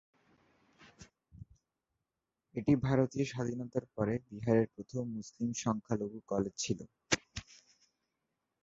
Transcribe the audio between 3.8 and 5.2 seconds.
পরে বিহারের প্রথম